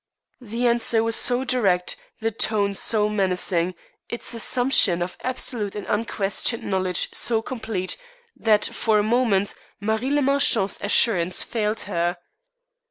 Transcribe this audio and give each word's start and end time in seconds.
The 0.39 0.65
answer 0.65 1.03
was 1.03 1.15
so 1.15 1.43
direct, 1.43 1.95
the 2.21 2.31
tone 2.31 2.73
so 2.73 3.07
menacing, 3.07 3.75
its 4.09 4.33
assumption 4.33 4.99
of 4.99 5.15
absolute 5.21 5.75
and 5.75 5.85
unquestioned 5.85 6.63
knowledge 6.63 7.09
so 7.13 7.43
complete, 7.43 7.97
that 8.35 8.65
for 8.65 8.97
a 8.97 9.03
moment 9.03 9.53
Marie 9.79 10.09
le 10.09 10.23
Marchant's 10.23 10.79
assurance 10.81 11.43
failed 11.43 11.81
her. 11.81 12.17